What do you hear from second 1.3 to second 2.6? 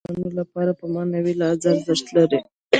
لحاظ ارزښت لري.